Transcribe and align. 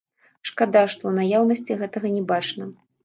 Шкада, 0.49 0.81
што 0.93 1.03
ў 1.07 1.11
наяўнасці 1.19 1.77
гэтага 1.83 2.07
не 2.17 2.23
бачна. 2.33 2.63